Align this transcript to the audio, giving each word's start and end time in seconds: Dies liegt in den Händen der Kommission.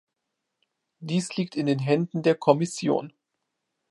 Dies 0.99 1.35
liegt 1.37 1.55
in 1.55 1.67
den 1.67 1.77
Händen 1.77 2.23
der 2.23 2.33
Kommission. 2.33 3.13